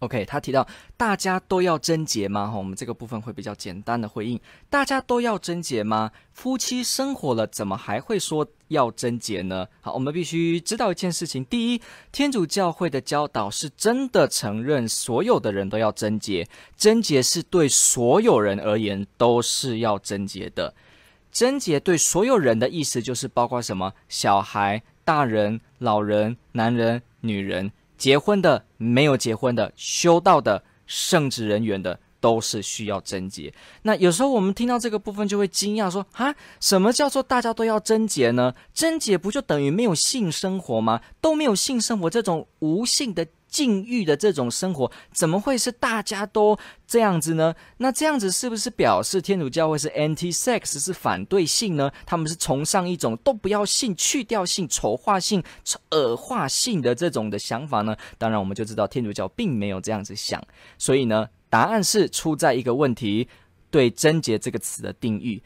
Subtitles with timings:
[0.00, 2.50] OK，他提到大家都要贞洁吗？
[2.50, 6.10] 哈，我们这个部分会比较简单的回应：大家都要贞洁吗？
[6.32, 9.66] 夫妻生活了，怎么还会说要贞洁呢？
[9.82, 11.82] 好，我们必须知道一件事情：第一，
[12.12, 20.74] 天主教会的教导是真的承认所有的人都要贞洁，贞洁是对所有人而言都是要贞洁的。
[21.30, 23.92] 贞洁对所有人的意思就是包括什么？
[24.08, 27.70] 小孩、大人、老人、男人、女人。
[28.00, 33.52] 结婚的、没有结婚的、修道的、圣职人员的，都是需要贞洁。
[33.82, 38.54] 那有时候我们听到这个部分，就会惊讶说：啊，什么叫做大家都要贞洁呢？
[38.72, 41.02] 贞洁不就等于没有性生活吗？
[41.20, 43.26] 都没有性生活，这种无性的。
[43.50, 46.56] 禁欲的这种生活怎么会是大家都
[46.86, 47.54] 这样子呢？
[47.78, 51.90] 那这样子是不是表示天主教会是 anti-sex 是反对性呢？
[52.06, 55.42] 他们是崇尚一种都不要性、去掉性、丑化性、
[55.90, 57.96] 恶化性的这种的想法呢？
[58.16, 60.42] 当然，我们就知道天主教并没有这样子想。
[60.78, 63.28] 所以呢，答案是出在一个问题：
[63.70, 65.42] 对“贞洁”这个词的定义。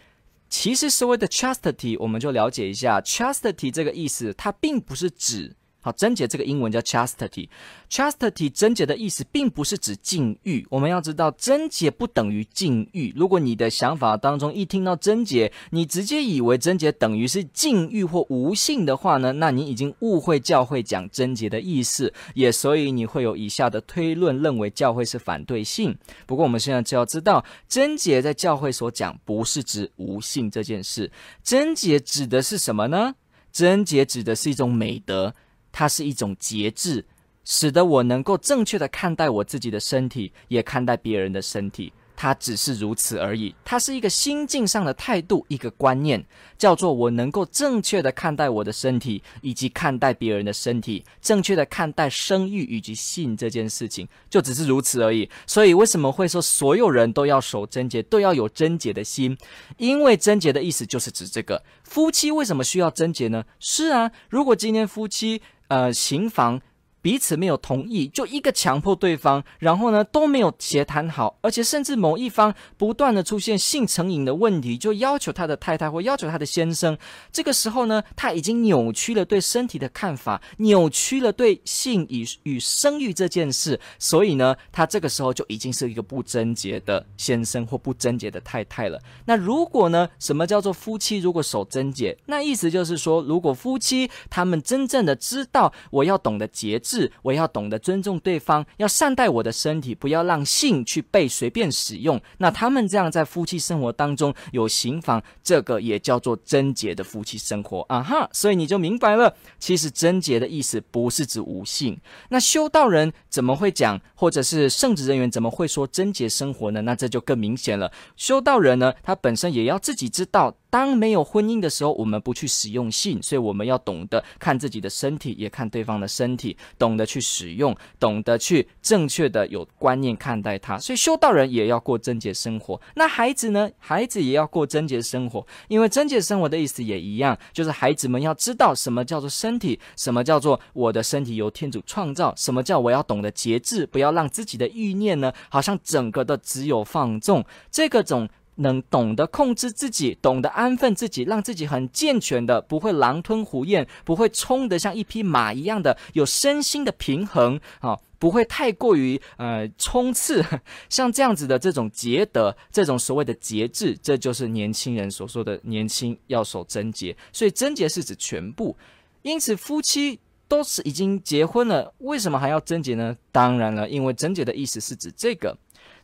[0.51, 5.57] 其实所谓的 chastity，我们就了解一下 chastity 这个意思，它并不是指。
[5.85, 7.47] 好，贞洁这个英文叫 chastity。
[7.91, 10.67] chastity 贞洁的意思并不是指禁欲。
[10.71, 13.13] 我们要知道，贞洁不等于禁欲。
[13.15, 25.95] 如果你的想法当中一听到贞洁，你直接以为贞洁等于是禁欲或无性的话呢，那你已经误会教会讲贞洁的意思，也所以你会有以下的推论，认为教会是反对性。
[26.25, 31.13] 不过我们现在就要知道，贞洁在教会所讲不是指无性这件事。
[31.42, 33.17] 贞洁指的是什么呢？
[33.53, 35.35] 贞洁指的是一种美德。
[35.77, 37.05] 它是一种节制，
[37.45, 41.92] 使得我能够正确的看待我自己的身体，也看待别人的身体。
[42.17, 43.52] 它只是如此而已。
[43.64, 46.24] 它是一个心境上的态度，一个观念，
[46.57, 55.29] 叫做我能够正确的看待我的身体，以及看待别人的身体，正确的看待生育以及性这件事情，就只是如此而已。
[55.45, 59.36] 所以为什么会说所有人都要守贞洁，都要有贞洁的心？
[59.79, 61.64] 因为贞洁的意思就是指这个。
[61.83, 63.45] 夫妻为什么需要贞洁呢？
[63.58, 65.42] 是啊，如果今天夫妻。
[65.69, 66.61] 呃，行房
[67.05, 76.97] 彼此没有同意，就一个强迫对方，然后呢都没有协谈好，而且甚至某一方不断的出现性成瘾的问题，就要求他的太太或要求他的先生。
[77.31, 88.98] 这个时候呢，他已经扭曲了对身体的看法，扭曲了对性与与生育这件事，所以呢，他这个时候就已经是一个不贞洁的先生或不贞洁的太太了。
[89.27, 92.17] 那如果呢，什么叫做夫妻如果守贞洁？
[92.25, 96.94] 那意思就是说，如果夫妻他们真正的知道，我要懂得节制。
[96.95, 102.21] 是，我要懂得尊重对方，要善待我的身体，不要让性去被随便使用。
[102.39, 108.29] 那他们这样在夫妻生活当中有行房，这个也叫做贞洁的夫妻生活啊哈。
[108.33, 111.99] 所以你就明白了，其实贞洁的意思不是指无性。
[112.29, 116.83] 那修道人怎么会讲，或者是圣职人员怎么会说贞洁生活呢？
[116.83, 117.91] 那这就更明显了。
[118.17, 120.55] 修道人呢，他本身也要自己知道。
[120.74, 130.76] 当没有婚姻的时候，我们不去使用性，所以我们要懂得看自己的身体，也看对方的身体，懂得去使用，懂得去正确的有观念看待它。
[130.76, 132.81] 所以修道人也要过贞洁生活。
[132.96, 133.70] 那孩子呢？
[133.79, 148.29] 孩子也要过贞洁生活，因为贞洁生活的意思也一样，就是孩子们要知道什么叫做身体，什么叫做我的身体由天主创造，什么叫我要懂得节制，不要让自己的欲念呢，好像整个的只有放纵这个种。
[148.56, 160.44] 能懂得控制自己，懂得安分自己，让自己很健全的，不会狼吞虎咽，不会冲得像一匹马一样的有身心的平衡啊，不会太过于呃冲刺，
[160.88, 167.17] 像这样子的这种节德，这种所谓的节制，这就是年轻人所说的年轻要守贞洁。
[167.32, 168.76] 所以贞洁是指全部，
[169.23, 173.17] 因此夫妻都是已经结婚了，为什么还要贞洁呢？
[173.32, 175.56] 当然了，因为贞洁的意思是指这个。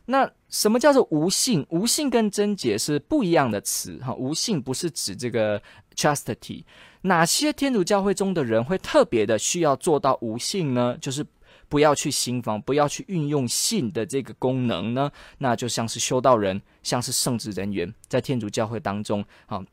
[0.05, 1.65] 那什么叫做无性？
[1.69, 4.13] 无性跟贞洁是不一样的词哈。
[4.15, 5.61] 无性不是指这个
[5.95, 6.63] chastity。
[7.03, 10.97] 哪些天主教会中的人会特别的需要做到无性呢？
[10.99, 11.25] 就是
[11.69, 15.11] 不要去行房，不要去运用性的这个功能呢？
[15.37, 19.63] 那就像是修道人，像是圣职人员，在天主教会当中，啊。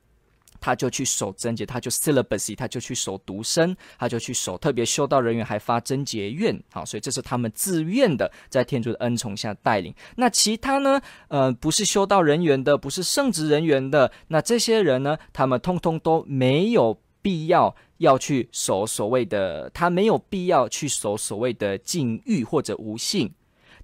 [0.60, 4.56] 他就去守贞洁，他就 celibacy，他就去守独身，他就去守。
[4.58, 9.94] 特别修道人员还发贞洁愿，好，所以这是他们自愿的，在天主的恩宠下带领。
[10.16, 11.00] 那其他呢？
[11.28, 23.32] 呃，不是修道人员的，不是圣职人员的，那这些人呢，他们通通都没有必要要去守所谓的，他没有必要去守所谓的禁欲或者无性。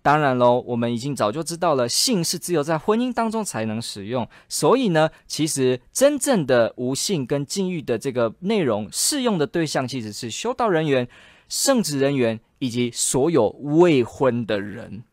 [0.04, 4.28] 当然喽，我们已经早就知道了，性是只有在婚姻当中才能使用。
[4.50, 11.08] 所以呢，其实真正的无性跟禁欲的这个内容适用的对象，其实是修道人员、
[11.48, 15.04] 圣职人员以及所有未婚的人。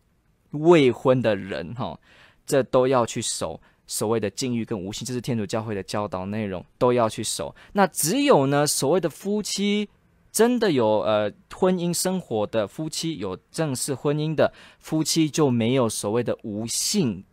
[0.49, 1.97] 未婚的人，哈，
[2.45, 7.55] 这都要去守所谓的禁欲跟无性，这是天主教会的教导内容，都要去守。
[7.71, 9.87] 那只有呢，所谓的夫妻。
[10.31, 17.23] 真的有呃婚姻生活的夫妻，有正式婚姻的夫妻就没有所谓的无性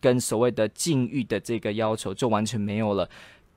[0.00, 3.08] 跟所谓的禁欲的这个要求，就完全没有了。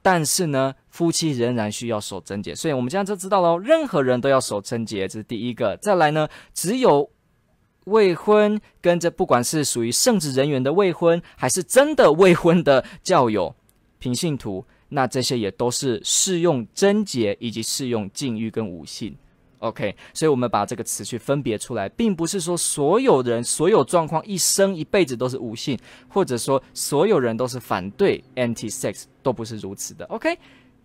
[0.02, 5.76] 但是呢，夫妻仍然需要守贞节，所以我们这样就知道喽，任何人都要守贞节，这是第一个。
[5.78, 7.10] 再来呢，只有
[7.86, 13.54] 未婚跟着，不管是属于圣职人员的未婚，还是真的未婚的教友、
[14.00, 14.64] 平信徒。
[14.90, 19.16] 那这些也都是适用贞洁以及适用禁欲跟无性
[19.60, 30.38] ，OK，所以我们把这个词去分别出来，并不是说所有人所有状况一生一辈子都是无性，或者说所有人都是反对 anti-sex，都不是如此的，OK，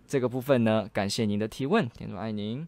[0.07, 2.67] 这个部分呢，感谢您的提问，天主爱您。